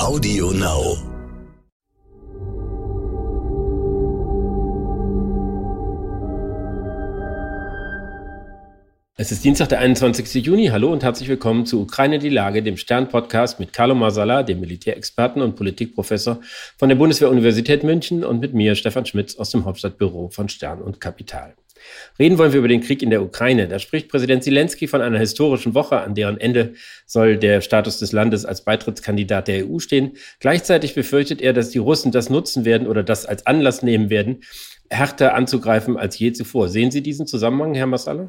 [0.00, 1.09] Audio Now.
[9.20, 10.46] Es ist Dienstag, der 21.
[10.46, 10.68] Juni.
[10.68, 15.42] Hallo und herzlich willkommen zu Ukraine die Lage, dem Stern-Podcast mit Carlo Masala, dem Militärexperten
[15.42, 16.40] und Politikprofessor
[16.78, 21.02] von der Bundeswehr-Universität München und mit mir, Stefan Schmitz, aus dem Hauptstadtbüro von Stern und
[21.02, 21.52] Kapital.
[22.18, 23.68] Reden wollen wir über den Krieg in der Ukraine.
[23.68, 26.72] Da spricht Präsident Zelensky von einer historischen Woche, an deren Ende
[27.04, 30.12] soll der Status des Landes als Beitrittskandidat der EU stehen.
[30.38, 34.40] Gleichzeitig befürchtet er, dass die Russen das nutzen werden oder das als Anlass nehmen werden,
[34.92, 36.68] härter anzugreifen als je zuvor.
[36.68, 38.28] Sehen Sie diesen Zusammenhang, Herr Massala?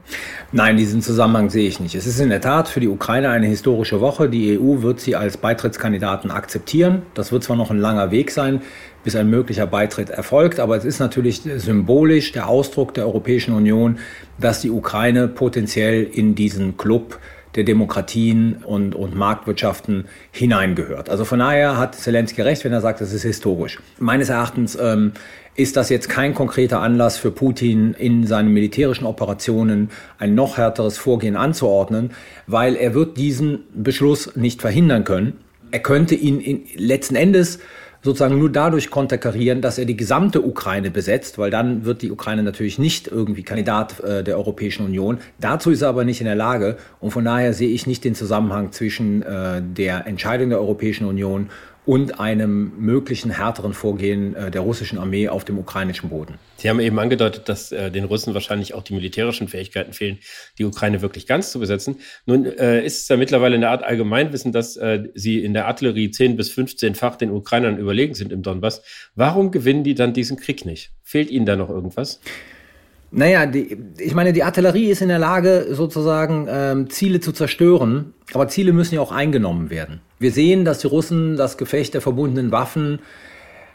[0.51, 1.95] Nein, diesen Zusammenhang sehe ich nicht.
[1.95, 4.29] Es ist in der Tat für die Ukraine eine historische Woche.
[4.29, 7.01] Die EU wird sie als Beitrittskandidaten akzeptieren.
[7.15, 8.61] Das wird zwar noch ein langer Weg sein,
[9.03, 13.97] bis ein möglicher Beitritt erfolgt, aber es ist natürlich symbolisch der Ausdruck der Europäischen Union,
[14.39, 17.19] dass die Ukraine potenziell in diesen Club
[17.55, 21.09] der Demokratien und, und Marktwirtschaften hineingehört.
[21.09, 23.79] Also von daher hat Zelensky recht, wenn er sagt, es ist historisch.
[23.99, 25.13] Meines Erachtens ähm,
[25.55, 30.97] ist das jetzt kein konkreter Anlass für Putin, in seinen militärischen Operationen ein noch härteres
[30.97, 32.11] Vorgehen anzuordnen,
[32.47, 35.39] weil er wird diesen Beschluss nicht verhindern können.
[35.71, 37.59] Er könnte ihn in, letzten Endes
[38.03, 42.43] sozusagen nur dadurch konterkarieren, dass er die gesamte Ukraine besetzt, weil dann wird die Ukraine
[42.43, 45.19] natürlich nicht irgendwie Kandidat äh, der Europäischen Union.
[45.39, 48.15] Dazu ist er aber nicht in der Lage und von daher sehe ich nicht den
[48.15, 51.49] Zusammenhang zwischen äh, der Entscheidung der Europäischen Union
[51.85, 56.35] und einem möglichen härteren Vorgehen äh, der russischen Armee auf dem ukrainischen Boden.
[56.57, 60.19] Sie haben eben angedeutet, dass äh, den Russen wahrscheinlich auch die militärischen Fähigkeiten fehlen,
[60.59, 61.97] die Ukraine wirklich ganz zu besetzen.
[62.25, 64.79] Nun äh, ist es ja mittlerweile eine Art Allgemeinwissen, dass
[65.13, 68.81] sie in der Artillerie 10 bis 15-fach den Ukrainern überlegen sind im Donbass.
[69.15, 70.91] Warum gewinnen die dann diesen Krieg nicht?
[71.03, 72.19] Fehlt ihnen da noch irgendwas?
[73.13, 78.13] Naja, die, ich meine, die Artillerie ist in der Lage, sozusagen ähm, Ziele zu zerstören,
[78.33, 79.99] aber Ziele müssen ja auch eingenommen werden.
[80.17, 82.99] Wir sehen, dass die Russen das Gefecht der verbundenen Waffen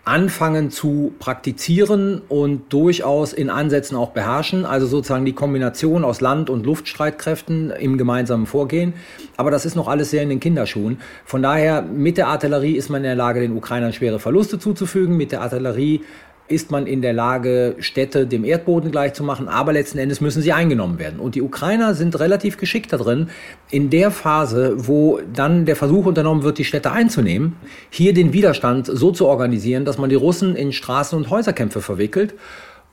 [0.06, 6.48] anfangen zu praktizieren und durchaus in Ansätzen auch beherrschen, also sozusagen die Kombination aus Land-
[6.48, 8.94] und Luftstreitkräften im gemeinsamen Vorgehen.
[9.36, 10.98] Aber das ist noch alles sehr in den Kinderschuhen.
[11.24, 15.16] Von daher, mit der Artillerie ist man in der Lage, den Ukrainern schwere Verluste zuzufügen.
[15.16, 16.02] Mit der Artillerie
[16.48, 20.98] ist man in der Lage, Städte dem Erdboden gleichzumachen, aber letzten Endes müssen sie eingenommen
[20.98, 21.18] werden.
[21.18, 23.28] Und die Ukrainer sind relativ geschickt darin,
[23.70, 27.56] in der Phase, wo dann der Versuch unternommen wird, die Städte einzunehmen,
[27.90, 32.34] hier den Widerstand so zu organisieren, dass man die Russen in Straßen- und Häuserkämpfe verwickelt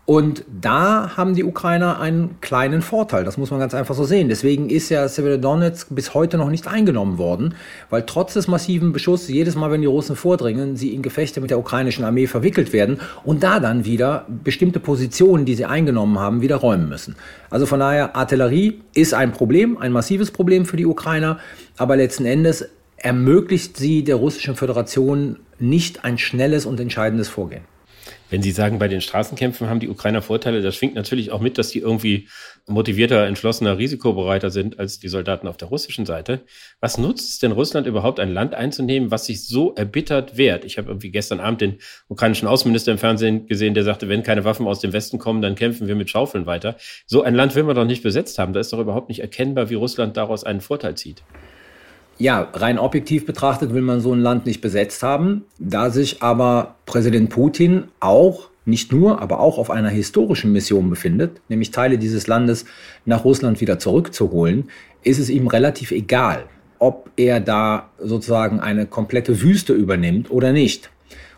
[0.05, 4.27] und da haben die Ukrainer einen kleinen Vorteil, das muss man ganz einfach so sehen.
[4.27, 7.55] Deswegen ist ja Severodonetsk bis heute noch nicht eingenommen worden,
[7.89, 11.51] weil trotz des massiven Beschusses, jedes Mal, wenn die Russen vordringen, sie in Gefechte mit
[11.51, 16.41] der ukrainischen Armee verwickelt werden und da dann wieder bestimmte Positionen, die sie eingenommen haben,
[16.41, 17.15] wieder räumen müssen.
[17.49, 21.39] Also von daher, Artillerie ist ein Problem, ein massives Problem für die Ukrainer,
[21.77, 27.72] aber letzten Endes ermöglicht sie der russischen Föderation nicht ein schnelles und entscheidendes Vorgehen.
[28.33, 31.59] Wenn Sie sagen, bei den Straßenkämpfen haben die Ukrainer Vorteile, das schwingt natürlich auch mit,
[31.59, 32.29] dass die irgendwie
[32.65, 36.41] motivierter, entschlossener, risikobereiter sind als die Soldaten auf der russischen Seite.
[36.79, 40.65] Was nutzt es denn Russland überhaupt, ein Land einzunehmen, was sich so erbittert wehrt?
[40.65, 41.77] Ich habe irgendwie gestern Abend den
[42.07, 45.53] ukrainischen Außenminister im Fernsehen gesehen, der sagte, wenn keine Waffen aus dem Westen kommen, dann
[45.53, 46.75] kämpfen wir mit Schaufeln weiter.
[47.05, 48.53] So ein Land will man doch nicht besetzt haben.
[48.53, 51.21] Da ist doch überhaupt nicht erkennbar, wie Russland daraus einen Vorteil zieht.
[52.17, 55.43] Ja, rein objektiv betrachtet will man so ein Land nicht besetzt haben.
[55.57, 61.41] Da sich aber Präsident Putin auch, nicht nur, aber auch auf einer historischen Mission befindet,
[61.49, 62.65] nämlich Teile dieses Landes
[63.05, 64.69] nach Russland wieder zurückzuholen,
[65.03, 66.45] ist es ihm relativ egal,
[66.79, 70.89] ob er da sozusagen eine komplette Wüste übernimmt oder nicht.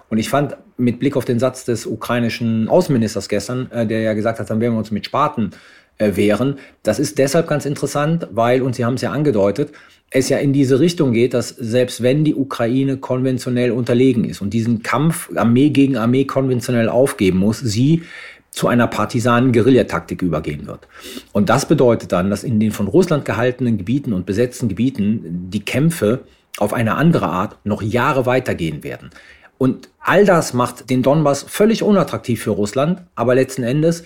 [0.10, 4.14] Und ich fand mit Blick auf den Satz des ukrainischen Außenministers gestern, äh, der ja
[4.14, 5.52] gesagt hat, dann werden wir uns mit Spaten
[5.98, 9.72] äh, wehren, das ist deshalb ganz interessant, weil, und Sie haben es ja angedeutet,
[10.12, 14.54] es ja in diese Richtung geht, dass selbst wenn die Ukraine konventionell unterlegen ist und
[14.54, 18.04] diesen Kampf Armee gegen Armee konventionell aufgeben muss, sie
[18.52, 20.88] zu einer partisanen Guerillataktik übergehen wird.
[21.34, 25.66] Und das bedeutet dann, dass in den von Russland gehaltenen Gebieten und besetzten Gebieten die
[25.66, 26.22] Kämpfe
[26.58, 29.10] auf eine andere Art noch Jahre weitergehen werden.
[29.58, 34.06] Und all das macht den Donbass völlig unattraktiv für Russland, aber letzten Endes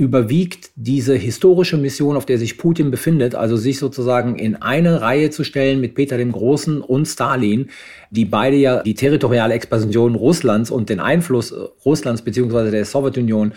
[0.00, 5.28] überwiegt diese historische Mission, auf der sich Putin befindet, also sich sozusagen in eine Reihe
[5.28, 7.68] zu stellen mit Peter dem Großen und Stalin,
[8.10, 11.54] die beide ja die territoriale Expansion Russlands und den Einfluss
[11.84, 13.52] Russlands beziehungsweise der Sowjetunion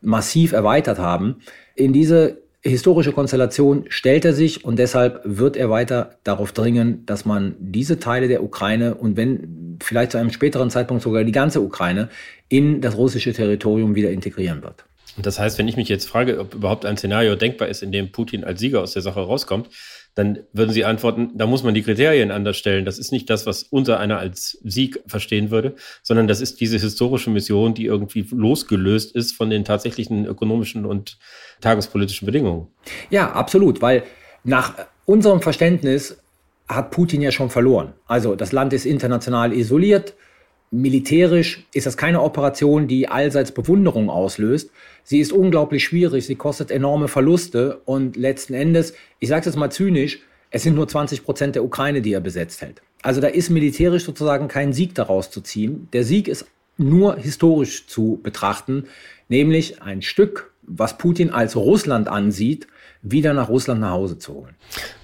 [0.00, 1.40] massiv erweitert haben.
[1.74, 7.24] In diese historische Konstellation stellt er sich und deshalb wird er weiter darauf dringen, dass
[7.24, 11.60] man diese Teile der Ukraine und wenn vielleicht zu einem späteren Zeitpunkt sogar die ganze
[11.60, 12.08] Ukraine
[12.48, 14.84] in das russische Territorium wieder integrieren wird.
[15.16, 18.12] Das heißt, wenn ich mich jetzt frage, ob überhaupt ein Szenario denkbar ist, in dem
[18.12, 19.68] Putin als Sieger aus der Sache rauskommt,
[20.14, 22.84] dann würden Sie antworten, da muss man die Kriterien anders stellen.
[22.84, 26.76] Das ist nicht das, was unser einer als Sieg verstehen würde, sondern das ist diese
[26.76, 31.18] historische Mission, die irgendwie losgelöst ist von den tatsächlichen ökonomischen und
[31.60, 32.66] tagespolitischen Bedingungen.
[33.10, 34.02] Ja, absolut, weil
[34.42, 34.74] nach
[35.04, 36.18] unserem Verständnis
[36.68, 37.94] hat Putin ja schon verloren.
[38.06, 40.14] Also das Land ist international isoliert.
[40.70, 44.70] Militärisch ist das keine Operation, die allseits Bewunderung auslöst.
[45.02, 49.56] Sie ist unglaublich schwierig, sie kostet enorme Verluste und letzten Endes, ich sage es jetzt
[49.56, 50.20] mal zynisch,
[50.50, 52.82] es sind nur 20 Prozent der Ukraine, die er besetzt hält.
[53.02, 55.88] Also da ist militärisch sozusagen kein Sieg daraus zu ziehen.
[55.92, 58.84] Der Sieg ist nur historisch zu betrachten,
[59.28, 62.66] nämlich ein Stück, was Putin als Russland ansieht,
[63.10, 64.54] wieder nach Russland nach Hause zu holen.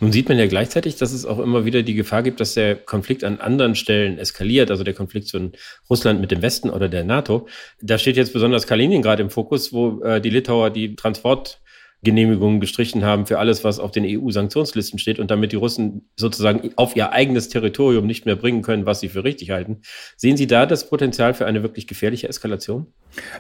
[0.01, 2.77] Nun sieht man ja gleichzeitig, dass es auch immer wieder die Gefahr gibt, dass der
[2.77, 5.53] Konflikt an anderen Stellen eskaliert, also der Konflikt zwischen
[5.89, 7.49] Russland mit dem Westen oder der NATO.
[7.81, 11.61] Da steht jetzt besonders Kaliningrad im Fokus, wo äh, die Litauer die Transport
[12.05, 16.71] Genehmigungen gestrichen haben für alles, was auf den EU-Sanktionslisten steht und damit die Russen sozusagen
[16.77, 19.81] auf ihr eigenes Territorium nicht mehr bringen können, was sie für richtig halten.
[20.17, 22.87] Sehen Sie da das Potenzial für eine wirklich gefährliche Eskalation?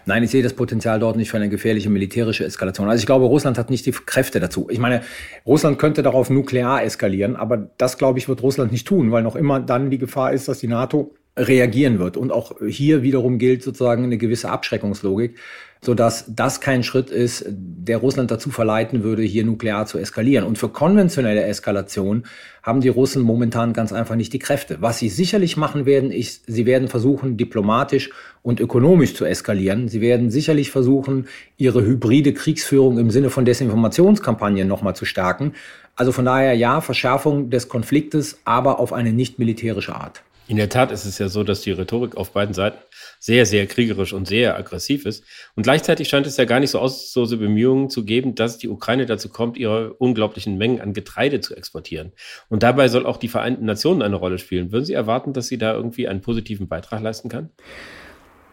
[0.06, 2.88] Nein, ich sehe das Potenzial dort nicht für eine gefährliche militärische Eskalation.
[2.88, 4.68] Also ich glaube, Russland hat nicht die Kräfte dazu.
[4.70, 5.02] Ich meine,
[5.46, 9.36] Russland könnte darauf nuklear eskalieren, aber das, glaube ich, wird Russland nicht tun, weil noch
[9.36, 12.16] immer dann die Gefahr ist, dass die NATO reagieren wird.
[12.16, 15.36] Und auch hier wiederum gilt sozusagen eine gewisse Abschreckungslogik
[15.84, 20.46] sodass das kein Schritt ist, der Russland dazu verleiten würde, hier nuklear zu eskalieren.
[20.46, 22.24] Und für konventionelle Eskalation
[22.62, 24.78] haben die Russen momentan ganz einfach nicht die Kräfte.
[24.80, 28.10] Was sie sicherlich machen werden, ist, sie werden versuchen, diplomatisch
[28.42, 29.88] und ökonomisch zu eskalieren.
[29.88, 31.26] Sie werden sicherlich versuchen,
[31.58, 35.52] ihre hybride Kriegsführung im Sinne von Desinformationskampagnen nochmal zu stärken.
[35.96, 40.22] Also von daher ja, Verschärfung des Konfliktes, aber auf eine nicht militärische Art.
[40.46, 42.76] In der Tat ist es ja so, dass die Rhetorik auf beiden Seiten
[43.18, 45.24] sehr, sehr kriegerisch und sehr aggressiv ist.
[45.56, 49.06] Und gleichzeitig scheint es ja gar nicht so auslose Bemühungen zu geben, dass die Ukraine
[49.06, 52.12] dazu kommt, ihre unglaublichen Mengen an Getreide zu exportieren.
[52.50, 54.70] Und dabei soll auch die Vereinten Nationen eine Rolle spielen.
[54.70, 57.48] Würden Sie erwarten, dass sie da irgendwie einen positiven Beitrag leisten kann?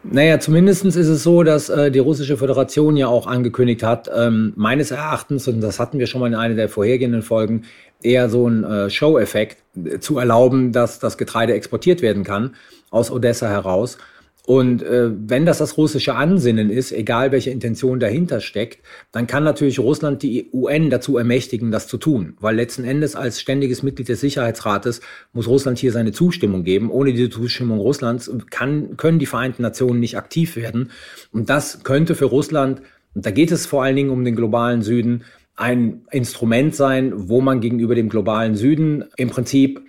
[0.04, 4.52] Naja, zumindest ist es so, dass äh, die Russische Föderation ja auch angekündigt hat, ähm,
[4.56, 7.62] meines Erachtens, und das hatten wir schon mal in einer der vorhergehenden Folgen,
[8.02, 12.56] eher so ein äh, Show-Effekt äh, zu erlauben, dass das Getreide exportiert werden kann
[12.90, 13.96] aus Odessa heraus.
[14.44, 19.44] Und äh, wenn das das russische Ansinnen ist, egal welche Intention dahinter steckt, dann kann
[19.44, 22.34] natürlich Russland die UN dazu ermächtigen, das zu tun.
[22.40, 25.00] Weil letzten Endes als ständiges Mitglied des Sicherheitsrates
[25.32, 26.90] muss Russland hier seine Zustimmung geben.
[26.90, 30.90] Ohne diese Zustimmung Russlands kann, können die Vereinten Nationen nicht aktiv werden.
[31.30, 32.82] Und das könnte für Russland,
[33.14, 35.22] und da geht es vor allen Dingen um den globalen Süden,
[35.54, 39.82] ein Instrument sein, wo man gegenüber dem globalen Süden im Prinzip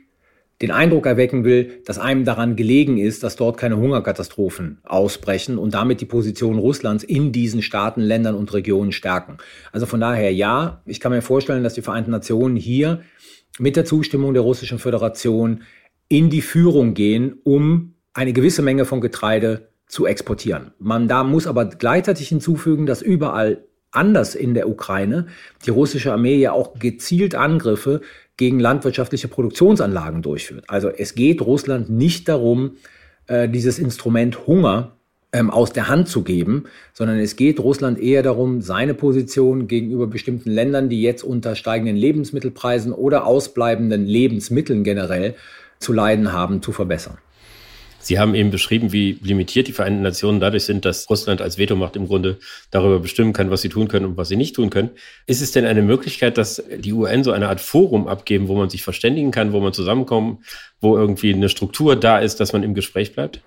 [0.64, 5.74] den Eindruck erwecken will, dass einem daran gelegen ist, dass dort keine Hungerkatastrophen ausbrechen und
[5.74, 9.40] damit die Position Russlands in diesen Staaten, Ländern und Regionen stärken.
[9.74, 13.02] Also von daher ja, ich kann mir vorstellen, dass die Vereinten Nationen hier
[13.60, 15.64] mit der Zustimmung der Russischen Föderation
[16.08, 20.72] in die Führung gehen, um eine gewisse Menge von Getreide zu exportieren.
[20.80, 25.28] Man da muss aber gleichzeitig hinzufügen, dass überall anders in der Ukraine
[25.66, 28.02] die russische Armee ja auch gezielt Angriffe
[28.38, 30.66] gegen landwirtschaftliche Produktionsanlagen durchführt.
[30.68, 32.78] Also es geht Russland nicht darum,
[33.28, 34.94] äh, dieses Instrument Hunger
[35.32, 40.08] ähm, aus der Hand zu geben, sondern es geht Russland eher darum, seine Position gegenüber
[40.08, 45.36] bestimmten Ländern, die jetzt unter steigenden Lebensmittelpreisen oder ausbleibenden Lebensmitteln generell
[45.80, 47.18] zu leiden haben, zu verbessern.
[48.04, 51.96] Sie haben eben beschrieben, wie limitiert die Vereinten Nationen dadurch sind, dass Russland als Vetomacht
[51.96, 52.38] im Grunde
[52.70, 54.90] darüber bestimmen kann, was sie tun können und was sie nicht tun können.
[55.26, 58.70] Ist es denn eine Möglichkeit, dass die UN so eine Art Forum abgeben, wo man
[58.70, 60.40] sich verständigen kann, wo man zusammenkommt,
[60.82, 63.40] wo irgendwie eine Struktur da ist, dass man im Gespräch bleibt?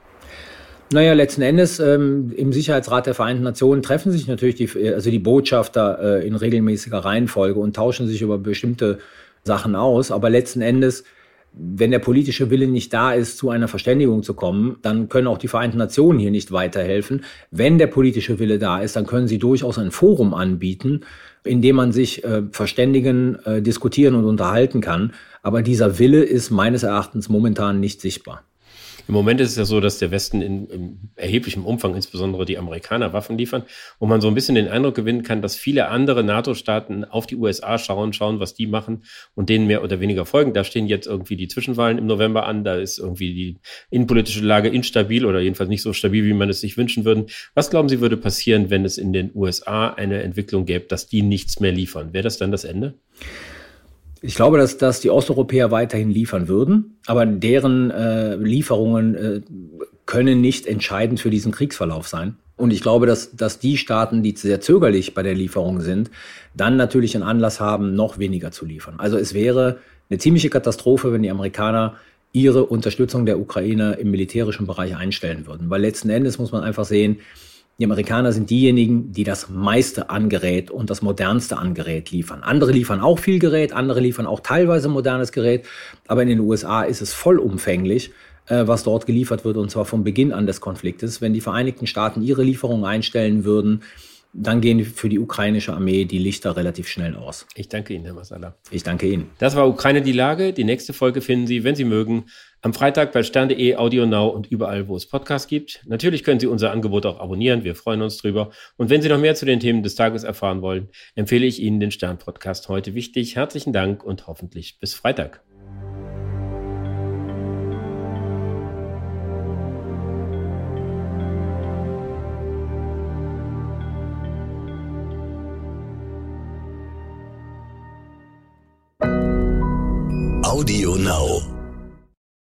[0.91, 5.19] Naja, letzten Endes ähm, im Sicherheitsrat der Vereinten Nationen treffen sich natürlich die, also die
[5.19, 9.01] Botschafter äh, in regelmäßiger Reihenfolge und tauschen sich über bestimmte
[9.45, 10.11] Sachen aus.
[10.11, 11.05] Aber letzten Endes
[11.59, 15.39] wenn der politische Wille nicht da ist, zu einer Verständigung zu kommen, dann können auch
[15.39, 17.25] die Vereinten Nationen hier nicht weiterhelfen.
[17.51, 21.01] Wenn der politische Wille da ist, dann können sie durchaus ein Forum anbieten,
[21.45, 25.13] in dem man sich äh, verständigen, äh, diskutieren und unterhalten kann.
[25.43, 28.43] Aber dieser Wille ist meines Erachtens momentan nicht sichtbar.
[29.09, 32.59] Im Moment ist es ja so, dass der Westen in, in erheblichem Umfang, insbesondere die
[32.59, 33.63] Amerikaner, Waffen liefern,
[34.01, 37.37] wo man so ein bisschen den Eindruck gewinnen kann, dass viele andere NATO-Staaten auf die
[37.37, 40.55] USA schauen, schauen, was die machen und denen mehr oder weniger folgen.
[40.55, 43.57] Da stehen jetzt irgendwie die Zwischenwahlen im November an, da ist irgendwie die
[43.91, 47.27] innenpolitische Lage instabil oder jedenfalls nicht so stabil, wie man es sich wünschen würde.
[47.55, 51.23] Was glauben Sie würde passieren, wenn es in den USA eine Entwicklung gäbe, dass die
[51.23, 52.13] nichts mehr liefern?
[52.13, 52.95] Wäre das dann das Ende?
[54.27, 59.41] Ich glaube, dass, dass die Osteuropäer weiterhin liefern würden, aber deren äh, Lieferungen äh,
[60.05, 62.35] können nicht entscheidend für diesen Kriegsverlauf sein.
[62.57, 66.11] Und ich glaube, dass, dass die Staaten, die sehr zögerlich bei der Lieferung sind,
[66.57, 68.97] dann natürlich einen Anlass haben, noch weniger zu liefern.
[68.99, 69.79] Also es wäre
[70.11, 71.95] eine ziemliche Katastrophe, wenn die Amerikaner
[72.33, 75.71] ihre Unterstützung der Ukraine im militärischen Bereich einstellen würden.
[75.71, 77.19] Weil letzten Endes muss man einfach sehen,
[77.79, 82.43] die Amerikaner sind diejenigen, die das meiste an Gerät und das modernste an Gerät liefern.
[82.43, 85.67] Andere liefern auch viel Gerät, andere liefern auch teilweise modernes Gerät,
[86.07, 88.13] aber in den USA ist es vollumfänglich,
[88.47, 91.21] äh, was dort geliefert wird, und zwar vom Beginn an des Konfliktes.
[91.21, 93.83] Wenn die Vereinigten Staaten ihre Lieferungen einstellen würden,
[94.39, 97.47] dann gehen für die ukrainische Armee die Lichter relativ schnell aus.
[97.55, 98.57] Ich danke Ihnen, Herr Masala.
[98.71, 99.31] Ich danke Ihnen.
[99.39, 100.53] Das war Ukraine die Lage.
[100.53, 102.27] Die nächste Folge finden Sie, wenn Sie mögen,
[102.61, 105.83] am Freitag bei stern.de, Audio Now und überall, wo es Podcasts gibt.
[105.87, 107.65] Natürlich können Sie unser Angebot auch abonnieren.
[107.65, 108.51] Wir freuen uns drüber.
[108.77, 111.81] Und wenn Sie noch mehr zu den Themen des Tages erfahren wollen, empfehle ich Ihnen
[111.81, 113.37] den Stern-Podcast heute wichtig.
[113.37, 115.43] Herzlichen Dank und hoffentlich bis Freitag.